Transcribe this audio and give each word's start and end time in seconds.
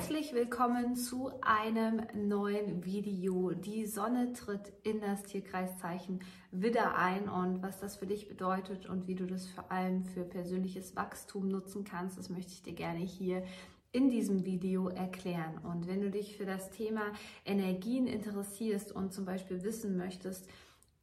Herzlich 0.00 0.32
willkommen 0.32 0.96
zu 0.96 1.30
einem 1.42 2.00
neuen 2.14 2.86
Video. 2.86 3.50
Die 3.50 3.84
Sonne 3.84 4.32
tritt 4.32 4.72
in 4.82 4.98
das 5.02 5.24
Tierkreiszeichen 5.24 6.20
Widder 6.50 6.96
ein 6.96 7.28
und 7.28 7.62
was 7.62 7.80
das 7.80 7.96
für 7.96 8.06
dich 8.06 8.26
bedeutet 8.26 8.86
und 8.86 9.08
wie 9.08 9.14
du 9.14 9.26
das 9.26 9.46
vor 9.46 9.70
allem 9.70 10.06
für 10.06 10.24
persönliches 10.24 10.96
Wachstum 10.96 11.48
nutzen 11.48 11.84
kannst, 11.84 12.16
das 12.16 12.30
möchte 12.30 12.50
ich 12.52 12.62
dir 12.62 12.72
gerne 12.72 13.00
hier 13.00 13.44
in 13.92 14.08
diesem 14.08 14.46
Video 14.46 14.88
erklären. 14.88 15.58
Und 15.58 15.86
wenn 15.86 16.00
du 16.00 16.10
dich 16.10 16.34
für 16.34 16.46
das 16.46 16.70
Thema 16.70 17.02
Energien 17.44 18.06
interessierst 18.06 18.92
und 18.92 19.12
zum 19.12 19.26
Beispiel 19.26 19.62
wissen 19.64 19.98
möchtest, 19.98 20.48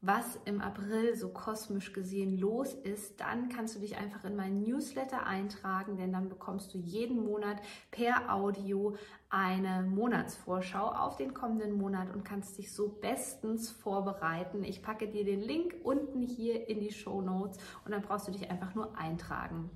was 0.02 0.40
im 0.46 0.62
April 0.62 1.16
so 1.16 1.30
kosmisch 1.30 1.92
gesehen 1.92 2.38
los 2.38 2.74
ist, 2.74 3.20
dann 3.20 3.50
kannst 3.50 3.76
du 3.76 3.80
dich 3.80 3.98
einfach 3.98 4.24
in 4.26 4.36
meinen 4.36 4.62
Newsletter 4.62 5.26
eintragen, 5.26 5.98
denn 5.98 6.14
dann 6.14 6.30
bekommst 6.30 6.74
du 6.74 6.78
jeden 6.78 7.26
Monat 7.26 7.58
per 7.90 8.32
Audio 8.32 8.96
eine 9.30 9.82
Monatsvorschau 9.82 10.88
auf 10.88 11.16
den 11.16 11.34
kommenden 11.34 11.78
Monat 11.78 12.14
und 12.14 12.24
kannst 12.24 12.60
dich 12.60 12.72
so 12.72 12.90
bestens 12.90 13.72
vorbereiten. 13.72 14.64
Ich 14.64 14.84
packe 14.84 15.08
dir 15.08 15.26
den 15.26 15.42
Link 15.42 15.76
unten 15.84 16.22
hier 16.22 16.70
in 16.70 16.80
die 16.80 16.94
Show 16.94 17.22
Notes 17.22 17.58
und 17.84 17.92
dann 17.92 18.04
brauchst 18.04 18.28
du 18.28 18.32
dich 18.32 18.52
einfach 18.52 18.76
nur 18.76 18.96
eintragen. 18.98 19.72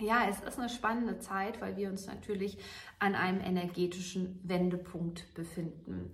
Ja, 0.00 0.28
es 0.28 0.40
ist 0.40 0.58
eine 0.58 0.68
spannende 0.68 1.18
Zeit, 1.18 1.60
weil 1.60 1.76
wir 1.76 1.88
uns 1.88 2.06
natürlich 2.06 2.58
an 3.00 3.16
einem 3.16 3.40
energetischen 3.40 4.40
Wendepunkt 4.44 5.34
befinden. 5.34 6.12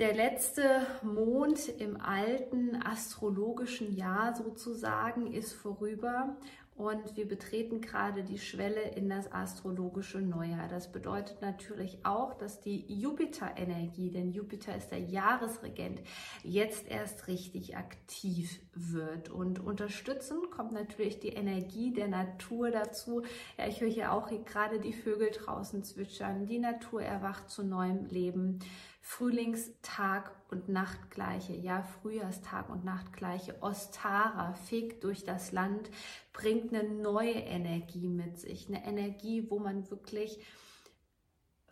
Der 0.00 0.12
letzte 0.12 0.84
Mond 1.02 1.68
im 1.68 2.00
alten 2.00 2.82
astrologischen 2.82 3.94
Jahr 3.94 4.34
sozusagen 4.34 5.32
ist 5.32 5.52
vorüber 5.52 6.36
und 6.74 7.16
wir 7.16 7.28
betreten 7.28 7.80
gerade 7.80 8.24
die 8.24 8.38
Schwelle 8.38 8.82
in 8.96 9.08
das 9.08 9.30
astrologische 9.30 10.18
Neujahr. 10.18 10.66
Das 10.66 10.90
bedeutet 10.90 11.40
natürlich 11.40 11.98
auch, 12.02 12.34
dass 12.34 12.60
die 12.60 12.84
Jupiter-Energie, 12.92 14.10
denn 14.10 14.32
Jupiter 14.32 14.74
ist 14.74 14.90
der 14.90 14.98
Jahresregent, 14.98 16.00
jetzt 16.42 16.88
erst 16.88 17.28
richtig 17.28 17.76
aktiv 17.76 18.60
wird. 18.74 19.28
Und 19.28 19.60
unterstützen 19.60 20.38
kommt 20.50 20.72
natürlich 20.72 21.20
die 21.20 21.28
Energie 21.28 21.92
der 21.92 22.08
Natur 22.08 22.72
dazu. 22.72 23.22
Ja, 23.56 23.68
ich 23.68 23.80
höre 23.80 23.88
hier 23.88 24.12
auch 24.12 24.28
gerade 24.44 24.80
die 24.80 24.92
Vögel 24.92 25.30
draußen 25.30 25.84
zwitschern. 25.84 26.46
Die 26.46 26.58
Natur 26.58 27.02
erwacht 27.02 27.48
zu 27.48 27.62
neuem 27.62 28.06
Leben. 28.06 28.58
Frühlingstag 29.06 30.34
und 30.50 30.70
Nachtgleiche, 30.70 31.52
ja, 31.52 31.82
Frühjahrstag 31.82 32.70
und 32.70 32.86
Nachtgleiche, 32.86 33.54
Ostara 33.60 34.54
fegt 34.54 35.04
durch 35.04 35.24
das 35.24 35.52
Land, 35.52 35.90
bringt 36.32 36.72
eine 36.72 36.88
neue 36.88 37.34
Energie 37.34 38.08
mit 38.08 38.38
sich, 38.38 38.66
eine 38.66 38.82
Energie, 38.86 39.50
wo 39.50 39.58
man 39.58 39.90
wirklich 39.90 40.38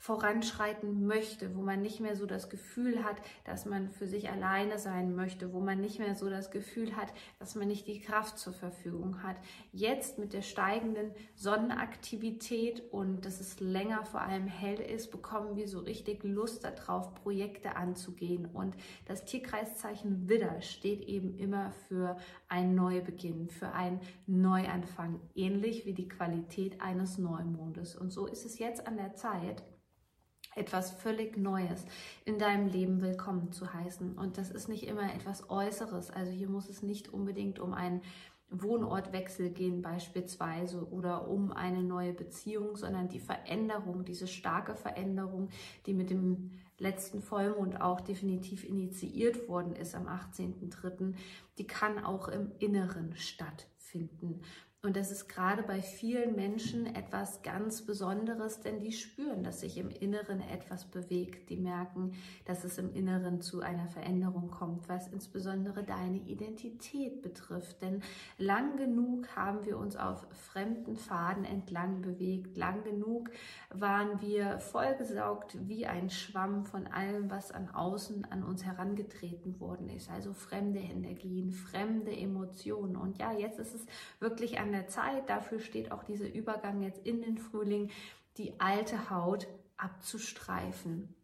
voranschreiten 0.03 1.07
möchte, 1.07 1.55
wo 1.55 1.63
man 1.63 1.81
nicht 1.81 2.01
mehr 2.01 2.17
so 2.17 2.27
das 2.27 2.51
Gefühl 2.51 3.05
hat, 3.05 3.23
dass 3.45 3.67
man 3.67 3.89
für 3.89 4.09
sich 4.09 4.29
alleine 4.29 4.81
sein 4.81 5.15
möchte, 5.15 5.53
wo 5.53 5.61
man 5.61 5.81
nicht 5.81 6.01
mehr 6.01 6.17
so 6.17 6.29
das 6.29 6.51
Gefühl 6.51 6.97
hat, 6.97 7.07
dass 7.39 7.55
man 7.55 7.69
nicht 7.69 7.87
die 7.87 8.01
Kraft 8.01 8.37
zur 8.37 8.53
Verfügung 8.53 9.23
hat. 9.23 9.37
Jetzt 9.71 10.19
mit 10.19 10.33
der 10.33 10.43
steigenden 10.43 11.13
Sonnenaktivität 11.37 12.83
und 12.91 13.25
dass 13.25 13.39
es 13.39 13.61
länger 13.61 14.05
vor 14.05 14.23
allem 14.23 14.49
hell 14.49 14.81
ist, 14.81 15.13
bekommen 15.13 15.55
wir 15.55 15.69
so 15.69 15.79
richtig 15.79 16.25
Lust 16.25 16.65
darauf, 16.65 17.15
Projekte 17.15 17.77
anzugehen. 17.77 18.47
Und 18.47 18.75
das 19.07 19.25
Tierkreiszeichen 19.25 20.29
Widder 20.29 20.63
steht 20.63 21.03
eben 21.03 21.39
immer 21.39 21.71
für 21.87 22.17
ein 22.49 22.75
Neubeginn, 22.75 23.51
für 23.51 23.71
einen 23.71 24.01
Neuanfang, 24.27 25.21
ähnlich 25.37 25.87
wie 25.87 25.95
die 25.95 26.09
Qualität 26.09 26.81
eines 26.81 27.19
Neumondes. 27.19 27.95
Und 27.95 28.11
so 28.11 28.27
ist 28.27 28.45
es 28.45 28.59
jetzt 28.59 28.89
an 28.89 28.97
der 28.97 29.15
Zeit, 29.15 29.63
etwas 30.55 30.91
völlig 30.91 31.37
Neues 31.37 31.85
in 32.25 32.39
deinem 32.39 32.69
Leben 32.69 33.01
willkommen 33.01 33.53
zu 33.53 33.73
heißen. 33.73 34.17
Und 34.19 34.39
das 34.39 34.51
ist 34.51 34.69
nicht 34.69 34.87
immer 34.87 35.15
etwas 35.15 35.51
Äußeres. 35.51 36.11
Also 36.11 36.31
hier 36.31 36.49
muss 36.49 36.69
es 36.69 36.83
nicht 36.83 37.13
unbedingt 37.13 37.59
um 37.59 37.75
einen 37.75 38.03
Wohnortwechsel 38.53 39.51
gehen 39.51 39.81
beispielsweise 39.81 40.87
oder 40.91 41.29
um 41.29 41.53
eine 41.53 41.83
neue 41.83 42.13
Beziehung, 42.13 42.77
sondern 42.77 43.09
die 43.09 43.19
Veränderung, 43.19 44.05
diese 44.05 44.27
starke 44.27 44.75
Veränderung, 44.75 45.49
die 45.87 45.95
mit 45.95 46.11
dem 46.11 46.51
letzten 46.79 47.23
Vollmond 47.23 47.81
auch 47.81 48.01
definitiv 48.01 48.65
initiiert 48.65 49.49
worden 49.49 49.75
ist 49.75 49.95
am 49.95 50.07
18.03., 50.07 51.15
die 51.59 51.67
kann 51.67 52.05
auch 52.05 52.29
im 52.29 52.53
Inneren 52.59 53.17
stattfinden. 53.17 54.43
Und 54.85 54.97
das 54.97 55.13
ist 55.13 55.29
gerade 55.29 55.63
bei 55.63 55.81
vielen 55.81 56.35
Menschen 56.35 56.93
etwas 56.97 57.43
ganz 57.43 57.83
Besonderes, 57.83 58.63
denn 58.63 58.81
die 58.81 58.91
spüren, 58.91 59.45
dass 59.45 59.61
sich 59.61 59.79
im 59.79 59.91
Inneren 59.91 60.41
etwas 60.41 60.87
bewegt. 60.87 61.51
Die 61.51 61.57
merken, 61.57 62.15
dass 62.47 62.65
es 62.65 62.79
im 62.79 62.93
Inneren 62.93 63.41
zu 63.41 63.61
einer 63.61 63.87
Veränderung 63.87 64.51
kommt, 64.51 64.89
was 64.89 65.07
insbesondere 65.07 65.85
deine 65.85 66.17
Identität 66.17 67.23
betrifft. 67.23 67.81
Denn 67.81 68.03
lang 68.39 68.77
genug 68.77 69.29
haben 69.37 69.65
wir 69.65 69.79
uns 69.79 69.95
auf 69.95 70.27
fremden 70.33 70.97
Faden 70.97 71.45
entlang 71.45 72.03
bewegt. 72.03 72.57
Lang 72.57 72.83
genug 72.83 73.31
waren 73.71 74.21
wir 74.21 74.59
vollgesaugt 74.59 75.57
wie 75.69 75.87
ein 75.87 76.11
Schwamm 76.11 76.65
von 76.65 76.89
allem, 76.89 77.31
was 77.31 77.53
an 77.53 77.71
außen 77.71 78.25
an 78.33 78.43
uns 78.43 78.65
herangetreten 78.65 79.61
worden 79.61 79.89
ist. 79.91 80.11
Also 80.11 80.33
fremde 80.33 80.81
Energien, 80.81 81.53
fremde 81.53 82.11
Emotionen. 82.11 82.97
Und 82.97 83.19
ja, 83.19 83.33
jetzt 83.33 83.61
ist 83.61 83.77
es 83.77 83.87
wirklich 84.19 84.59
an 84.59 84.72
der 84.73 84.89
Zeit, 84.89 85.29
dafür 85.29 85.61
steht 85.61 85.93
auch 85.93 86.05
dieser 86.05 86.33
Übergang 86.33 86.83
jetzt 86.83 87.07
in 87.07 87.23
den 87.23 87.39
Frühling, 87.39 87.91
die 88.37 88.59
alte 88.61 89.11
Haut 89.11 89.47
abzustreifen, 89.77 91.15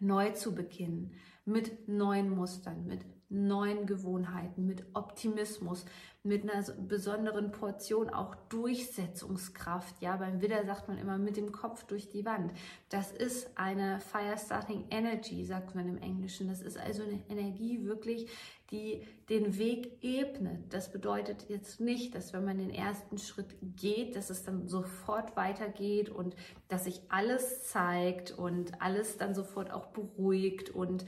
neu 0.00 0.30
zu 0.30 0.54
beginnen, 0.54 1.12
mit 1.44 1.88
neuen 1.88 2.30
Mustern, 2.30 2.86
mit 2.86 3.00
neuen 3.32 3.86
Gewohnheiten, 3.86 4.66
mit 4.66 4.84
Optimismus, 4.94 5.84
mit 6.22 6.48
einer 6.48 6.62
besonderen 6.74 7.50
Portion 7.50 8.08
auch 8.10 8.36
Durchsetzungskraft. 8.48 10.00
Ja, 10.00 10.16
beim 10.16 10.40
Widder 10.40 10.64
sagt 10.64 10.86
man 10.86 10.98
immer 10.98 11.18
mit 11.18 11.36
dem 11.36 11.50
Kopf 11.50 11.84
durch 11.84 12.08
die 12.08 12.24
Wand. 12.24 12.52
Das 12.90 13.10
ist 13.10 13.50
eine 13.56 13.98
Fire 14.00 14.38
Starting 14.38 14.84
Energy, 14.90 15.44
sagt 15.44 15.74
man 15.74 15.88
im 15.88 15.98
Englischen. 15.98 16.48
Das 16.48 16.60
ist 16.60 16.78
also 16.78 17.02
eine 17.02 17.20
Energie 17.28 17.84
wirklich, 17.84 18.28
die 18.70 19.02
den 19.28 19.58
Weg 19.58 19.98
ebnet. 20.02 20.72
Das 20.72 20.92
bedeutet 20.92 21.46
jetzt 21.48 21.80
nicht, 21.80 22.14
dass 22.14 22.32
wenn 22.32 22.44
man 22.44 22.58
den 22.58 22.70
ersten 22.70 23.18
Schritt 23.18 23.54
geht, 23.76 24.14
dass 24.14 24.30
es 24.30 24.44
dann 24.44 24.68
sofort 24.68 25.36
weitergeht 25.36 26.08
und 26.08 26.36
dass 26.68 26.84
sich 26.84 27.00
alles 27.08 27.64
zeigt 27.64 28.30
und 28.30 28.80
alles 28.80 29.18
dann 29.18 29.34
sofort 29.34 29.72
auch 29.72 29.86
beruhigt 29.86 30.70
und 30.70 31.04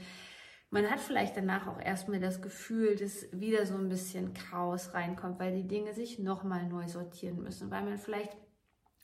man 0.75 0.91
hat 0.91 0.99
vielleicht 0.99 1.37
danach 1.37 1.67
auch 1.67 1.79
erstmal 1.79 2.19
das 2.19 2.41
Gefühl, 2.41 2.97
dass 2.97 3.31
wieder 3.31 3.65
so 3.65 3.75
ein 3.75 3.87
bisschen 3.87 4.33
Chaos 4.33 4.93
reinkommt, 4.93 5.39
weil 5.39 5.55
die 5.55 5.65
Dinge 5.65 5.93
sich 5.93 6.19
nochmal 6.19 6.67
neu 6.67 6.85
sortieren 6.89 7.41
müssen, 7.41 7.71
weil 7.71 7.81
man 7.85 7.97
vielleicht 7.97 8.35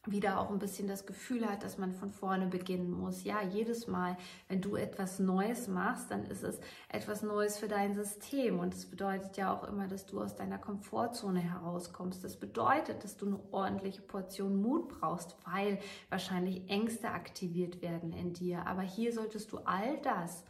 wieder 0.05 0.37
auch 0.37 0.49
ein 0.49 0.59
bisschen 0.59 0.89
das 0.89 1.05
Gefühl 1.05 1.47
hat, 1.47 1.63
dass 1.63 1.77
man 1.77 1.93
von 1.93 2.11
vorne 2.11 2.47
beginnen 2.47 2.91
muss. 2.91 3.23
Ja, 3.23 3.41
jedes 3.41 3.87
Mal, 3.87 4.17
wenn 4.49 4.59
du 4.59 4.75
etwas 4.75 5.19
Neues 5.19 5.69
machst, 5.69 6.11
dann 6.11 6.25
ist 6.25 6.43
es 6.43 6.59
etwas 6.89 7.23
Neues 7.23 7.57
für 7.57 7.69
dein 7.69 7.93
System. 7.93 8.59
Und 8.59 8.73
das 8.73 8.87
bedeutet 8.87 9.37
ja 9.37 9.53
auch 9.53 9.63
immer, 9.63 9.87
dass 9.87 10.05
du 10.05 10.19
aus 10.19 10.35
deiner 10.35 10.57
Komfortzone 10.57 11.39
herauskommst. 11.39 12.21
Das 12.21 12.35
bedeutet, 12.35 13.05
dass 13.05 13.15
du 13.15 13.27
eine 13.27 13.39
ordentliche 13.53 14.01
Portion 14.01 14.61
Mut 14.61 14.89
brauchst, 14.89 15.37
weil 15.45 15.79
wahrscheinlich 16.09 16.69
Ängste 16.69 17.11
aktiviert 17.11 17.81
werden 17.81 18.11
in 18.11 18.33
dir. 18.33 18.67
Aber 18.67 18.81
hier 18.81 19.13
solltest 19.13 19.53
du 19.53 19.59
all 19.59 20.01
das, 20.01 20.43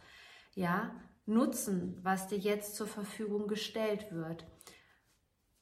ja, 0.56 0.90
nutzen, 1.26 1.98
was 2.02 2.28
dir 2.28 2.38
jetzt 2.38 2.74
zur 2.74 2.86
Verfügung 2.86 3.48
gestellt 3.48 4.12
wird. 4.12 4.46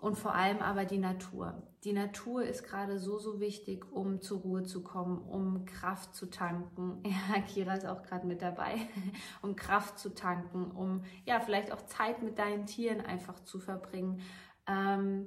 Und 0.01 0.17
vor 0.17 0.35
allem 0.35 0.61
aber 0.61 0.87
die 0.87 0.99
Natur. 0.99 1.63
Die 1.85 1.93
Natur 1.93 2.43
ist 2.43 2.65
gerade 2.65 2.99
so, 2.99 3.19
so 3.19 3.39
wichtig, 3.39 3.85
um 3.93 4.23
zur 4.23 4.41
Ruhe 4.41 4.63
zu 4.63 4.83
kommen, 4.83 5.19
um 5.19 5.67
Kraft 5.67 6.15
zu 6.15 6.27
tanken. 6.31 7.03
Ja, 7.05 7.41
Kira 7.43 7.75
ist 7.75 7.87
auch 7.87 8.03
gerade 8.03 8.27
mit 8.27 8.41
dabei. 8.41 8.77
um 9.43 9.57
Kraft 9.57 9.99
zu 9.99 10.15
tanken, 10.15 10.71
um 10.71 11.05
ja, 11.27 11.41
vielleicht 11.41 11.71
auch 11.73 11.83
Zeit 11.83 12.23
mit 12.23 12.39
deinen 12.39 12.65
Tieren 12.65 13.01
einfach 13.03 13.41
zu 13.41 13.59
verbringen. 13.59 14.23
Ähm, 14.67 15.27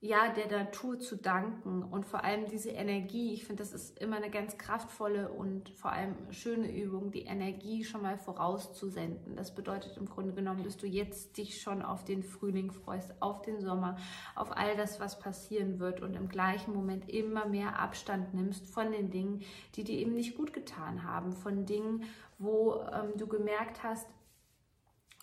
ja, 0.00 0.28
der 0.28 0.46
Natur 0.46 1.00
zu 1.00 1.16
danken 1.16 1.82
und 1.82 2.06
vor 2.06 2.22
allem 2.22 2.46
diese 2.46 2.70
Energie. 2.70 3.32
Ich 3.34 3.44
finde, 3.44 3.64
das 3.64 3.72
ist 3.72 3.98
immer 3.98 4.16
eine 4.16 4.30
ganz 4.30 4.56
kraftvolle 4.56 5.28
und 5.28 5.70
vor 5.70 5.90
allem 5.90 6.14
schöne 6.30 6.72
Übung, 6.72 7.10
die 7.10 7.22
Energie 7.22 7.82
schon 7.82 8.02
mal 8.02 8.16
vorauszusenden. 8.16 9.34
Das 9.34 9.56
bedeutet 9.56 9.96
im 9.96 10.06
Grunde 10.06 10.32
genommen, 10.34 10.62
dass 10.62 10.76
du 10.76 10.86
jetzt 10.86 11.36
dich 11.36 11.60
schon 11.60 11.82
auf 11.82 12.04
den 12.04 12.22
Frühling 12.22 12.70
freust, 12.70 13.20
auf 13.20 13.42
den 13.42 13.60
Sommer, 13.60 13.96
auf 14.36 14.56
all 14.56 14.76
das, 14.76 15.00
was 15.00 15.18
passieren 15.18 15.80
wird 15.80 16.00
und 16.00 16.14
im 16.14 16.28
gleichen 16.28 16.74
Moment 16.74 17.10
immer 17.10 17.46
mehr 17.46 17.80
Abstand 17.80 18.34
nimmst 18.34 18.72
von 18.72 18.92
den 18.92 19.10
Dingen, 19.10 19.42
die 19.74 19.82
dir 19.82 19.98
eben 19.98 20.14
nicht 20.14 20.36
gut 20.36 20.52
getan 20.52 21.02
haben, 21.02 21.32
von 21.32 21.66
Dingen, 21.66 22.04
wo 22.38 22.82
ähm, 22.92 23.14
du 23.16 23.26
gemerkt 23.26 23.82
hast, 23.82 24.06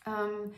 ähm, 0.05 0.51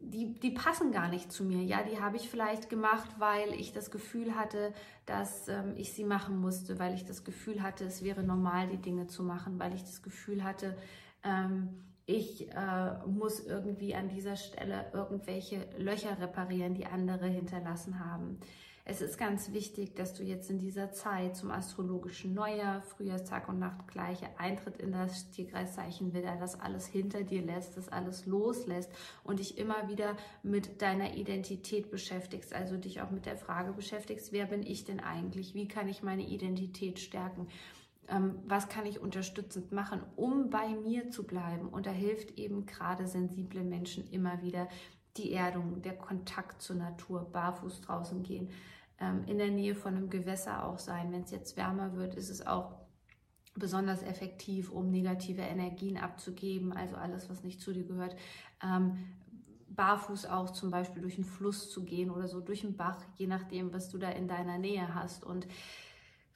die, 0.00 0.32
die 0.32 0.50
passen 0.50 0.92
gar 0.92 1.08
nicht 1.08 1.30
zu 1.30 1.44
mir. 1.44 1.62
Ja, 1.62 1.82
die 1.82 2.00
habe 2.00 2.16
ich 2.16 2.28
vielleicht 2.28 2.70
gemacht, 2.70 3.08
weil 3.18 3.52
ich 3.52 3.72
das 3.72 3.90
Gefühl 3.90 4.34
hatte, 4.34 4.72
dass 5.06 5.48
ähm, 5.48 5.74
ich 5.76 5.92
sie 5.92 6.04
machen 6.04 6.38
musste, 6.38 6.78
weil 6.78 6.94
ich 6.94 7.04
das 7.04 7.24
Gefühl 7.24 7.62
hatte, 7.62 7.84
es 7.84 8.02
wäre 8.02 8.22
normal, 8.22 8.68
die 8.68 8.78
Dinge 8.78 9.06
zu 9.06 9.22
machen, 9.22 9.58
weil 9.58 9.74
ich 9.74 9.82
das 9.82 10.02
Gefühl 10.02 10.42
hatte, 10.42 10.76
ähm, 11.22 11.84
ich 12.06 12.50
äh, 12.50 13.06
muss 13.06 13.40
irgendwie 13.40 13.94
an 13.94 14.08
dieser 14.08 14.36
Stelle 14.36 14.86
irgendwelche 14.92 15.68
Löcher 15.78 16.18
reparieren, 16.18 16.74
die 16.74 16.86
andere 16.86 17.26
hinterlassen 17.26 18.04
haben. 18.04 18.40
Es 18.84 19.02
ist 19.02 19.18
ganz 19.18 19.52
wichtig, 19.52 19.94
dass 19.94 20.14
du 20.14 20.22
jetzt 20.22 20.50
in 20.50 20.58
dieser 20.58 20.90
Zeit 20.92 21.36
zum 21.36 21.50
astrologischen 21.50 22.34
Neujahr, 22.34 22.82
Frühjahrstag 22.82 23.48
und 23.48 23.58
Nacht 23.58 23.86
gleiche 23.88 24.26
Eintritt 24.38 24.78
in 24.78 24.92
das 24.92 25.30
Tierkreiszeichen 25.30 26.14
wieder, 26.14 26.36
das 26.36 26.58
alles 26.58 26.86
hinter 26.86 27.22
dir 27.22 27.42
lässt, 27.42 27.76
das 27.76 27.88
alles 27.88 28.26
loslässt 28.26 28.90
und 29.22 29.38
dich 29.38 29.58
immer 29.58 29.88
wieder 29.88 30.16
mit 30.42 30.80
deiner 30.80 31.14
Identität 31.14 31.90
beschäftigst, 31.90 32.54
also 32.54 32.76
dich 32.76 33.02
auch 33.02 33.10
mit 33.10 33.26
der 33.26 33.36
Frage 33.36 33.72
beschäftigst, 33.72 34.32
wer 34.32 34.46
bin 34.46 34.62
ich 34.62 34.84
denn 34.84 35.00
eigentlich? 35.00 35.54
Wie 35.54 35.68
kann 35.68 35.88
ich 35.88 36.02
meine 36.02 36.26
Identität 36.26 36.98
stärken? 36.98 37.48
Ähm, 38.08 38.40
was 38.46 38.68
kann 38.68 38.86
ich 38.86 38.98
unterstützend 38.98 39.72
machen, 39.72 40.00
um 40.16 40.50
bei 40.50 40.68
mir 40.68 41.10
zu 41.10 41.24
bleiben? 41.24 41.68
Und 41.68 41.86
da 41.86 41.90
hilft 41.90 42.38
eben 42.38 42.66
gerade 42.66 43.06
sensible 43.06 43.62
Menschen 43.62 44.10
immer 44.10 44.42
wieder 44.42 44.68
die 45.16 45.32
Erdung, 45.32 45.82
der 45.82 45.96
Kontakt 45.96 46.62
zur 46.62 46.76
Natur, 46.76 47.28
barfuß 47.32 47.80
draußen 47.82 48.22
gehen, 48.22 48.50
ähm, 48.98 49.24
in 49.26 49.38
der 49.38 49.50
Nähe 49.50 49.74
von 49.74 49.96
einem 49.96 50.10
Gewässer 50.10 50.64
auch 50.64 50.78
sein. 50.78 51.12
Wenn 51.12 51.22
es 51.22 51.30
jetzt 51.30 51.56
wärmer 51.56 51.94
wird, 51.94 52.14
ist 52.14 52.30
es 52.30 52.46
auch 52.46 52.72
besonders 53.56 54.02
effektiv, 54.02 54.70
um 54.70 54.90
negative 54.90 55.42
Energien 55.42 55.96
abzugeben, 55.96 56.72
also 56.72 56.96
alles, 56.96 57.28
was 57.28 57.42
nicht 57.42 57.60
zu 57.60 57.72
dir 57.72 57.84
gehört. 57.84 58.16
Ähm, 58.62 58.98
barfuß 59.70 60.26
auch 60.26 60.50
zum 60.50 60.70
Beispiel 60.70 61.02
durch 61.02 61.14
einen 61.14 61.24
Fluss 61.24 61.70
zu 61.70 61.84
gehen 61.84 62.10
oder 62.10 62.28
so 62.28 62.40
durch 62.40 62.64
einen 62.64 62.76
Bach, 62.76 62.98
je 63.16 63.26
nachdem, 63.26 63.72
was 63.72 63.88
du 63.88 63.98
da 63.98 64.10
in 64.10 64.28
deiner 64.28 64.58
Nähe 64.58 64.94
hast. 64.94 65.24
Und 65.24 65.46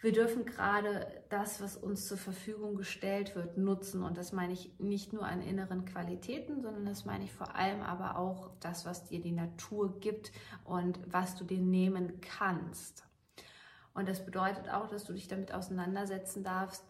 wir 0.05 0.13
dürfen 0.13 0.45
gerade 0.45 1.07
das, 1.31 1.63
was 1.63 1.79
uns 1.79 2.07
zur 2.07 2.19
Verfügung 2.19 2.77
gestellt 2.77 3.35
wird, 3.35 3.57
nutzen. 3.57 4.03
Und 4.03 4.19
das 4.19 4.33
meine 4.33 4.53
ich 4.53 4.79
nicht 4.79 5.15
nur 5.15 5.25
an 5.25 5.41
inneren 5.41 5.87
Qualitäten, 5.87 6.61
sondern 6.61 6.85
das 6.85 7.07
meine 7.07 7.25
ich 7.25 7.33
vor 7.33 7.57
allem 7.57 7.81
aber 7.81 8.19
auch 8.19 8.51
das, 8.61 8.85
was 8.85 9.07
dir 9.07 9.21
die 9.21 9.33
Natur 9.33 9.99
gibt 10.01 10.31
und 10.65 11.01
was 11.07 11.37
du 11.37 11.45
dir 11.45 11.59
nehmen 11.59 12.21
kannst. 12.21 13.05
Und 13.95 14.07
das 14.07 14.27
bedeutet 14.27 14.69
auch, 14.69 14.89
dass 14.89 15.05
du 15.05 15.15
dich 15.15 15.27
damit 15.27 15.55
auseinandersetzen 15.55 16.45
darfst, 16.45 16.85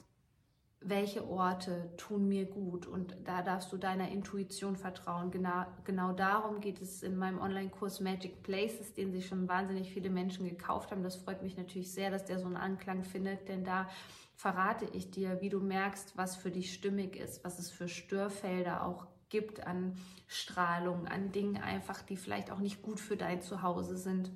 welche 0.86 1.26
Orte 1.26 1.90
tun 1.96 2.28
mir 2.28 2.44
gut 2.44 2.86
und 2.86 3.16
da 3.24 3.42
darfst 3.42 3.72
du 3.72 3.78
deiner 3.78 4.10
Intuition 4.10 4.76
vertrauen. 4.76 5.30
Genau, 5.30 5.64
genau 5.84 6.12
darum 6.12 6.60
geht 6.60 6.80
es 6.82 7.02
in 7.02 7.16
meinem 7.16 7.40
Online-Kurs 7.40 8.00
Magic 8.00 8.42
Places, 8.42 8.92
den 8.92 9.10
sich 9.10 9.26
schon 9.26 9.48
wahnsinnig 9.48 9.90
viele 9.90 10.10
Menschen 10.10 10.46
gekauft 10.46 10.90
haben. 10.90 11.02
Das 11.02 11.16
freut 11.16 11.42
mich 11.42 11.56
natürlich 11.56 11.92
sehr, 11.92 12.10
dass 12.10 12.26
der 12.26 12.38
so 12.38 12.46
einen 12.46 12.56
Anklang 12.56 13.02
findet, 13.02 13.48
denn 13.48 13.64
da 13.64 13.88
verrate 14.36 14.86
ich 14.92 15.10
dir, 15.10 15.40
wie 15.40 15.48
du 15.48 15.60
merkst, 15.60 16.16
was 16.16 16.36
für 16.36 16.50
dich 16.50 16.74
stimmig 16.74 17.16
ist, 17.16 17.44
was 17.44 17.58
es 17.58 17.70
für 17.70 17.88
Störfelder 17.88 18.84
auch 18.84 19.06
gibt 19.30 19.66
an 19.66 19.96
Strahlung, 20.26 21.08
an 21.08 21.32
Dingen 21.32 21.56
einfach, 21.56 22.02
die 22.02 22.16
vielleicht 22.16 22.50
auch 22.50 22.58
nicht 22.58 22.82
gut 22.82 23.00
für 23.00 23.16
dein 23.16 23.40
Zuhause 23.40 23.96
sind 23.96 24.30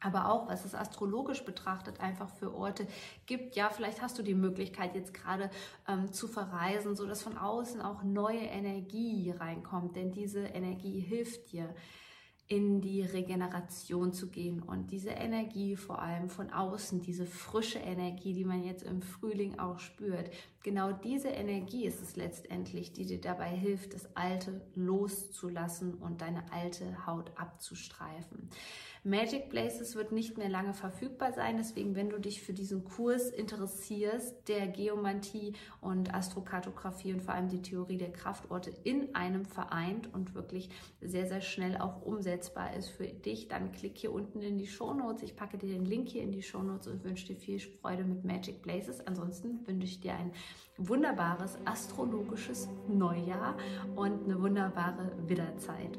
aber 0.00 0.30
auch, 0.30 0.48
was 0.48 0.64
es 0.64 0.74
astrologisch 0.74 1.44
betrachtet 1.44 2.00
einfach 2.00 2.28
für 2.30 2.54
Orte 2.54 2.86
gibt. 3.26 3.56
Ja, 3.56 3.70
vielleicht 3.70 4.00
hast 4.00 4.18
du 4.18 4.22
die 4.22 4.34
Möglichkeit 4.34 4.94
jetzt 4.94 5.12
gerade 5.12 5.50
ähm, 5.88 6.12
zu 6.12 6.28
verreisen, 6.28 6.94
so 6.94 7.06
dass 7.06 7.22
von 7.22 7.36
außen 7.36 7.80
auch 7.80 8.02
neue 8.02 8.38
Energie 8.38 9.32
reinkommt, 9.36 9.96
denn 9.96 10.12
diese 10.12 10.40
Energie 10.40 11.00
hilft 11.00 11.52
dir 11.52 11.74
in 12.48 12.80
die 12.80 13.02
Regeneration 13.02 14.14
zu 14.14 14.30
gehen 14.30 14.62
und 14.62 14.90
diese 14.90 15.10
Energie 15.10 15.76
vor 15.76 16.00
allem 16.00 16.30
von 16.30 16.50
außen, 16.50 17.02
diese 17.02 17.26
frische 17.26 17.78
Energie, 17.78 18.32
die 18.32 18.46
man 18.46 18.64
jetzt 18.64 18.82
im 18.84 19.02
Frühling 19.02 19.58
auch 19.58 19.78
spürt, 19.78 20.30
genau 20.62 20.92
diese 20.92 21.28
Energie 21.28 21.84
ist 21.84 22.00
es 22.00 22.16
letztendlich, 22.16 22.94
die 22.94 23.04
dir 23.04 23.20
dabei 23.20 23.50
hilft, 23.50 23.92
das 23.92 24.16
Alte 24.16 24.62
loszulassen 24.74 25.92
und 25.92 26.22
deine 26.22 26.50
alte 26.50 27.06
Haut 27.06 27.30
abzustreifen. 27.36 28.48
Magic 29.04 29.48
Places 29.50 29.94
wird 29.94 30.12
nicht 30.12 30.38
mehr 30.38 30.48
lange 30.48 30.74
verfügbar 30.74 31.32
sein, 31.32 31.56
deswegen, 31.56 31.94
wenn 31.94 32.10
du 32.10 32.18
dich 32.18 32.42
für 32.42 32.52
diesen 32.52 32.84
Kurs 32.84 33.30
interessierst, 33.30 34.48
der 34.48 34.66
Geomantie 34.66 35.54
und 35.80 36.14
Astrokartografie 36.14 37.12
und 37.12 37.22
vor 37.22 37.34
allem 37.34 37.48
die 37.48 37.62
Theorie 37.62 37.98
der 37.98 38.12
Kraftorte 38.12 38.72
in 38.84 39.14
einem 39.14 39.44
vereint 39.44 40.12
und 40.12 40.34
wirklich 40.34 40.70
sehr, 41.00 41.26
sehr 41.26 41.40
schnell 41.40 41.76
auch 41.76 42.02
umsetzbar 42.02 42.74
ist 42.74 42.88
für 42.88 43.06
dich, 43.06 43.48
dann 43.48 43.72
klick 43.72 43.96
hier 43.98 44.12
unten 44.12 44.42
in 44.42 44.58
die 44.58 44.66
Show 44.66 44.92
Notes. 44.94 45.22
Ich 45.22 45.36
packe 45.36 45.58
dir 45.58 45.68
den 45.68 45.84
Link 45.84 46.08
hier 46.08 46.22
in 46.22 46.32
die 46.32 46.42
Show 46.42 46.62
Notes 46.62 46.88
und 46.88 47.04
wünsche 47.04 47.26
dir 47.26 47.36
viel 47.36 47.60
Freude 47.60 48.04
mit 48.04 48.24
Magic 48.24 48.62
Places. 48.62 49.06
Ansonsten 49.06 49.66
wünsche 49.66 49.86
ich 49.86 50.00
dir 50.00 50.14
ein 50.14 50.32
wunderbares 50.76 51.58
astrologisches 51.64 52.68
Neujahr 52.88 53.56
und 53.96 54.24
eine 54.24 54.40
wunderbare 54.40 55.12
Widderzeit. 55.26 55.98